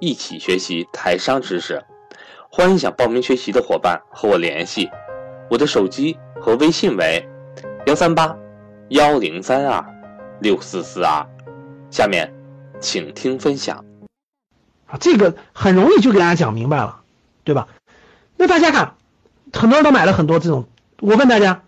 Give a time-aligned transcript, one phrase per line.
[0.00, 1.84] 一起学习台商知识。
[2.48, 4.90] 欢迎想报名学习的伙伴和我联系，
[5.50, 7.28] 我的手机和微信为
[7.86, 8.36] 幺三八。
[8.88, 9.86] 幺零三二
[10.40, 11.24] 六四四二，
[11.92, 12.34] 下面
[12.80, 13.84] 请听分享。
[14.86, 17.02] 啊，这个很容易就给大家讲明白了，
[17.44, 17.68] 对吧？
[18.36, 18.94] 那大家看，
[19.52, 20.66] 很多人都买了很多这种。
[20.98, 21.62] 我问大家，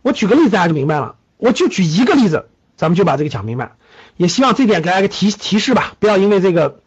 [0.00, 1.16] 我举个例子，大家就明白了。
[1.36, 3.72] 我就举一个例子，咱们就把这个讲明白。
[4.16, 6.80] 也希望这点给大家个提提示吧，不要因为这个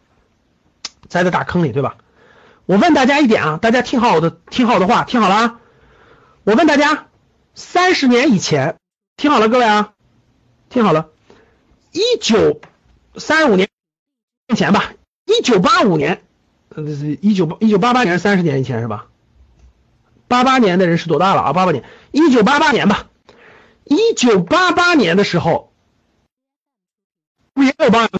[1.08, 1.96] 栽在大坑里，对吧？
[2.66, 5.60] 我问大家一点啊，大家听好我的，听好我的话，听好了啊。
[6.44, 7.06] 我问大家，
[7.54, 8.76] 三十年以前。
[9.16, 9.94] 听好了，各位啊，
[10.68, 11.08] 听好了，
[11.90, 12.60] 一九
[13.16, 13.70] 三五年
[14.54, 14.92] 前吧，
[15.24, 16.22] 一九八五年，
[16.68, 19.06] 呃，一九八一九八八年，三十年以前是吧？
[20.28, 21.52] 八八年的人是多大了啊？
[21.54, 21.82] 八八年，
[22.12, 23.08] 一九八八年吧，
[23.84, 25.72] 一九八八年的时候，
[27.54, 28.10] 不也有八？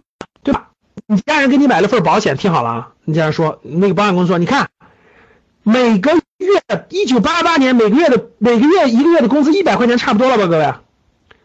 [1.48, 4.70] 给你买了份保险，听好了啊，你这样说那个保险公司说，你看
[5.62, 10.74] 每个月一九八八年每个月的每个月一个月的工资一百块钱差不多了吧，各位？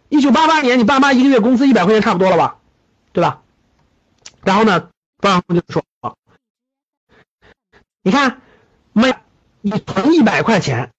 [0.09, 2.57] 一九八八年，你爸妈一个月工资一百块钱差不多了吧，
[3.13, 3.41] 对吧？
[4.43, 4.89] 然后呢，
[5.21, 5.83] 保险公司就说，
[8.03, 8.41] 你看，
[8.91, 9.13] 每
[9.61, 10.91] 你存一百块钱，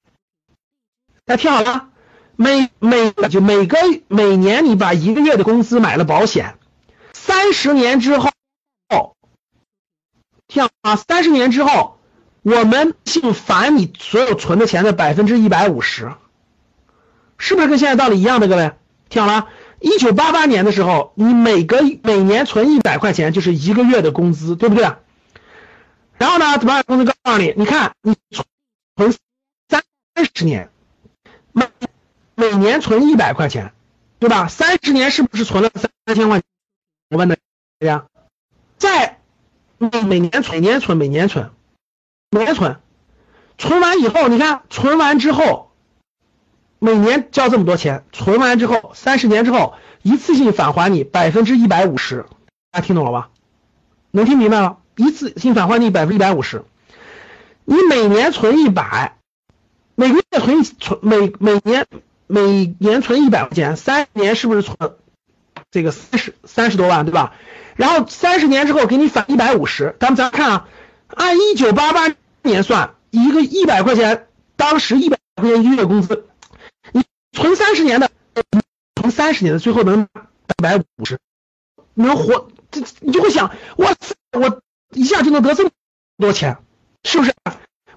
[1.27, 1.91] 大家听好了，
[2.36, 3.77] 每每就每个
[4.08, 6.56] 每年你把一个月的工资买了保险，
[7.12, 8.30] 三十年之后，
[10.53, 11.98] 听啊，三十年之后，
[12.42, 16.13] 我们性返你所有存的钱的百分之一百五十，
[17.39, 18.73] 是不是跟现在道理一样的，各位？
[19.08, 19.48] 听好了，
[19.80, 24.92] 一九八八年的时候，你每个每年存一百块钱，就是一个月的工资，对不对？
[26.18, 28.14] 然后呢，保险公司告诉你，你看你
[28.95, 29.17] 存
[29.70, 29.83] 三
[30.35, 30.68] 十年，
[31.52, 31.67] 每
[32.35, 33.73] 每年存一百块钱，
[34.18, 34.48] 对吧？
[34.48, 36.45] 三十年是不是存了三千块钱？
[37.08, 37.36] 我问大
[37.80, 38.05] 家，
[38.77, 39.11] 在
[39.90, 41.50] 每年存，每年存，每年存，
[42.30, 42.76] 每年存，
[43.58, 45.68] 存完以后，你看存完之后。
[46.84, 52.26] 每年交这么多钱，存完之后，三十年之后一次性返还你百分之一百五十，
[52.72, 53.30] 大家听懂了吧？
[54.10, 54.78] 能听明白了？
[54.96, 56.64] 一次性返还你百分之一百五十，
[57.64, 59.16] 你每年存一百，
[59.94, 61.86] 每个月存存每每年
[62.26, 64.76] 每年存一百块钱，三年是不是存
[65.72, 67.33] 这个三十三十多万，对吧？
[67.77, 70.68] 然后三十年之后给你返一百五十，咱们咱看啊，
[71.08, 76.27] 按一九八八年算，一个一百块钱，当时一百块钱一个月工资。
[76.92, 78.11] 你存三十年的，
[78.96, 81.18] 存三十年的，最后能一百五十，
[81.94, 84.61] 能活，这你就会想，哇塞，我
[84.94, 85.70] 一下就能得这么
[86.18, 86.58] 多钱，
[87.02, 87.32] 是不是？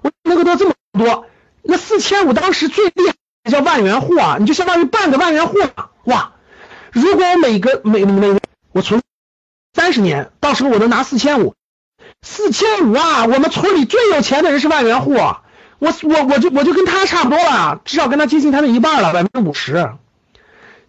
[0.00, 1.26] 我能够得这么多，
[1.62, 6.32] 那四千五当时最厉害叫万元户啊，你就相当于半个万元户啊，哇！
[6.96, 8.40] 如果我每个每每
[8.72, 9.02] 我存
[9.74, 11.54] 三十年，到时候我能拿四千五，
[12.22, 15.12] 四千五啊，我们村里最有钱的人是万元户。
[15.12, 19.92] 我我我就我就跟他差不多了，至少跟他接近他的一半了，百分之五十。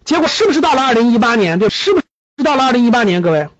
[0.06, 1.58] 结果是不是到了二零一八年？
[1.58, 2.06] 对，是不是
[2.42, 3.20] 到了二零一八年？
[3.20, 3.50] 各位，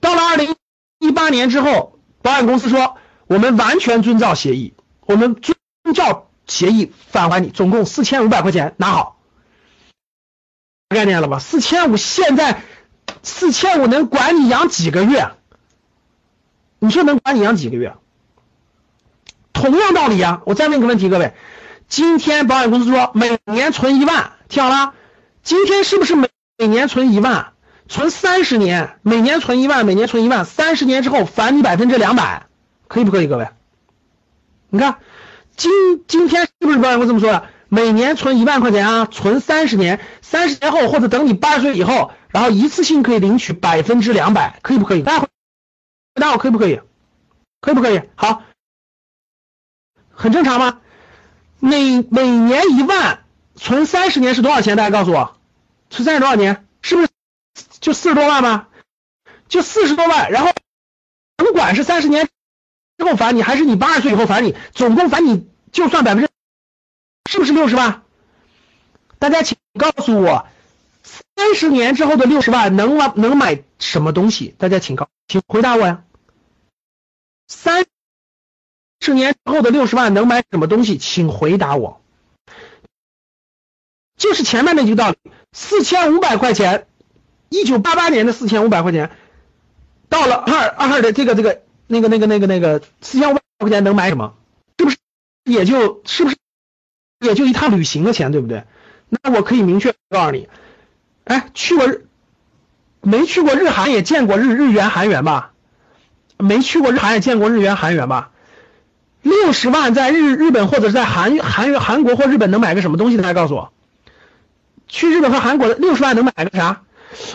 [0.00, 0.56] 到了二零
[0.98, 2.96] 一八年之后，保险公司说
[3.28, 4.74] 我们完全遵照协议，
[5.06, 5.56] 我们遵
[5.94, 9.19] 照协议返还你，总共四千五百块钱，拿好。
[10.90, 11.38] 概念了吧？
[11.38, 12.62] 四千五现在
[13.22, 15.30] 四千五能管你养几个月？
[16.80, 17.94] 你说能管你养几个月？
[19.52, 21.32] 同样道理啊，我再问个问题，各位，
[21.88, 24.94] 今天保险公司说每年存一万，听好了，
[25.44, 26.28] 今天是不是每
[26.58, 27.52] 每年存一万，
[27.88, 32.46] 存三十年，每年存一万，每年存一万，三十年之后返你百分之两百，
[32.88, 33.48] 可以不可以，各位？
[34.70, 34.96] 你看，
[35.56, 35.70] 今
[36.08, 37.44] 今天是不是保险公司这么说的？
[37.70, 45.02] 每年存一万块钱啊，存三十年，三十年后或者等你八十岁以后，然后一次性可以领取百分之两百，可以不可以？
[45.02, 45.28] 大家回
[46.16, 46.80] 答我可以不可以？
[47.60, 48.02] 可以不可以？
[48.16, 48.42] 好。
[50.12, 50.80] 很正常吗？
[51.60, 53.24] 每每年一万，
[53.54, 54.76] 存三十年是多少钱？
[54.76, 55.36] 大家告诉我，
[55.90, 56.66] 存三十多少年？
[56.82, 57.08] 是不是
[57.80, 58.66] 就四十多万吗？
[59.48, 60.52] 就四十多万，然后
[61.36, 62.28] 甭管是三十年
[62.98, 66.29] 之后返你，还是你八十岁以后返你，总共返你就算百分之，
[67.30, 68.02] 是不是六十万？
[69.20, 70.48] 大家请告诉我，
[71.04, 74.52] 三十年之后的六十万能买能买什么东西？
[74.58, 76.02] 大家请告，请回答我呀。
[77.46, 77.86] 三。
[79.02, 80.98] 十年后的六十万能买什么东西？
[80.98, 82.02] 请回答我。
[84.18, 85.16] 就是前面那句道理，
[85.52, 86.86] 四千五百块钱，
[87.48, 89.10] 一九八八年的四千五百块钱，
[90.08, 94.34] 到了二二的这个这个那个那个那个那个四千五百块钱能买什么？
[94.78, 94.98] 是不是
[95.44, 96.36] 也就是不是
[97.20, 98.64] 也就一趟旅行的钱，对不对？
[99.08, 100.48] 那我可以明确告诉你，
[101.24, 102.06] 哎，去过日
[103.02, 105.52] 没去过日韩也见过日日元韩元吧？
[106.38, 108.30] 没去过日韩也见过日元韩元吧？
[109.22, 113.18] 六十万在日日本或者是在韩韩韩国或日本能买个什么东西？
[113.18, 113.72] 大家告诉我。
[114.88, 116.80] 去日本和韩国的六十万能买个啥？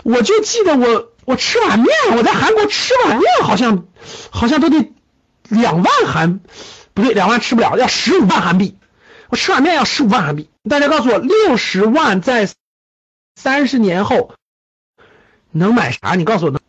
[0.04, 3.86] 我就记得我我吃碗面，我在韩国吃碗面好像
[4.32, 4.94] 好像都得
[5.50, 6.40] 两万韩，
[6.94, 8.78] 不对，两万吃不了，要十五万韩币。
[9.30, 10.50] 我吃碗面要十五万韩币。
[10.70, 12.50] 大家告诉我，六十万在
[13.36, 14.34] 三十年后
[15.52, 16.16] 能买啥？
[16.16, 16.60] 你告诉我能？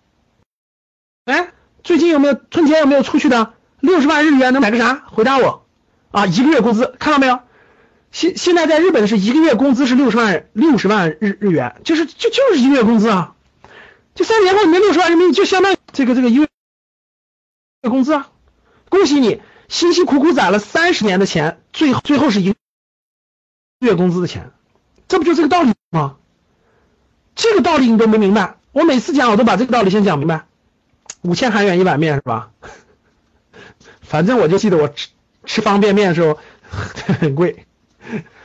[1.24, 3.54] 哎，最近有没有春节有没有出去的？
[3.80, 5.04] 六十万日元能买个啥？
[5.06, 5.66] 回答我
[6.10, 6.26] 啊！
[6.26, 7.40] 一个月工资看到没有？
[8.12, 13.34] 现现在在日本是一个月工资是六十万六十万日日元，就是就就是一个月工资啊，
[14.14, 18.30] 就三年后你那六十万人民币就相当于这个这个一个月工资啊，
[18.88, 22.56] 恭喜你辛辛苦苦攒了三十年的钱，最后最后是一个
[23.80, 24.52] 月工资的钱，
[25.08, 26.16] 这不就这个道理吗？
[27.34, 30.46] 这个道理你都没明白，我每次讲我都把这个道理先讲明白，
[31.22, 32.50] 五千韩元一碗面是吧？
[34.00, 35.08] 反正我就记得我吃
[35.44, 36.38] 吃方便面的时候
[37.20, 37.66] 很贵。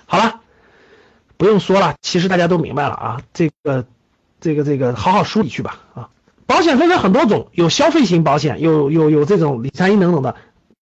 [0.06, 0.41] 好了，
[1.38, 3.21] 不用说了，其实大家都明白了啊。
[3.33, 3.85] 这个，
[4.41, 6.09] 这个，这个，好好梳理去吧啊。
[6.47, 10.35] 保险分成很多种，有消费型保险，有有有这种理财型等等的，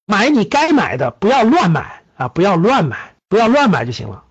[0.09, 2.97] 买你该买的，不要乱买啊，不要乱买，
[3.27, 4.23] 不要乱买就行了。